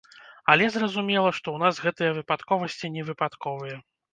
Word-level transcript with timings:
Але, 0.53 0.69
зразумела, 0.75 1.29
што 1.39 1.47
ў 1.53 1.57
нас 1.65 1.83
гэтыя 1.85 2.17
выпадковасці 2.17 2.93
не 2.99 3.05
выпадковыя. 3.13 3.77